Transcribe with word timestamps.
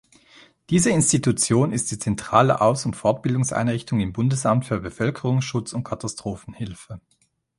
Diese 0.71 0.89
Institution 0.89 1.71
ist 1.71 1.91
die 1.91 1.99
zentrale 1.99 2.59
Aus- 2.61 2.87
und 2.87 2.95
Fortbildungseinrichtung 2.95 3.99
im 3.99 4.13
Bundesamt 4.13 4.65
für 4.65 4.79
Bevölkerungsschutz 4.79 5.73
und 5.73 5.83
Katastrophenhilfe. 5.83 6.99